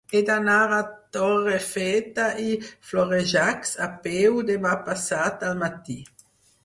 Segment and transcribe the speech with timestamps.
[0.17, 0.77] He d'anar a
[1.17, 2.57] Torrefeta i
[2.91, 5.99] Florejacs a peu demà passat al matí.